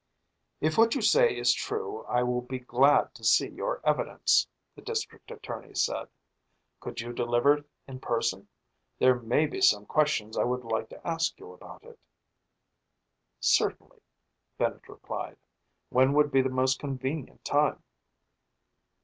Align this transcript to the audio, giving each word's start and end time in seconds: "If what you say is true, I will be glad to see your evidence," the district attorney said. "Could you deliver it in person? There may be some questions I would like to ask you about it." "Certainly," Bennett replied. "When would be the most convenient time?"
"If 0.61 0.79
what 0.79 0.95
you 0.95 1.01
say 1.03 1.37
is 1.37 1.53
true, 1.53 2.05
I 2.05 2.23
will 2.23 2.41
be 2.41 2.57
glad 2.57 3.13
to 3.13 3.23
see 3.23 3.49
your 3.49 3.79
evidence," 3.87 4.47
the 4.75 4.81
district 4.81 5.29
attorney 5.29 5.75
said. 5.75 6.07
"Could 6.79 7.01
you 7.01 7.13
deliver 7.13 7.57
it 7.59 7.69
in 7.87 7.99
person? 7.99 8.47
There 8.97 9.13
may 9.13 9.45
be 9.45 9.61
some 9.61 9.85
questions 9.85 10.39
I 10.39 10.43
would 10.43 10.63
like 10.63 10.89
to 10.89 11.07
ask 11.07 11.39
you 11.39 11.53
about 11.53 11.83
it." 11.83 11.99
"Certainly," 13.39 14.01
Bennett 14.57 14.89
replied. 14.89 15.37
"When 15.89 16.13
would 16.13 16.31
be 16.31 16.41
the 16.41 16.49
most 16.49 16.79
convenient 16.79 17.45
time?" 17.45 17.83